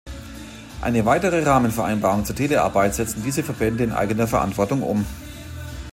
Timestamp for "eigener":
3.91-4.25